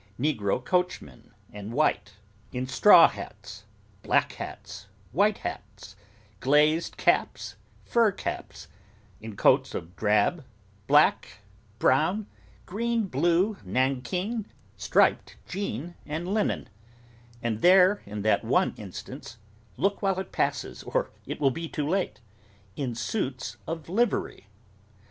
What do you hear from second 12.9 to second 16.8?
blue, nankeen, striped jean and linen;